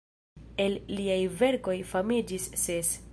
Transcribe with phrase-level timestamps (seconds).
[0.63, 2.95] El liaj verkoj famiĝis ses.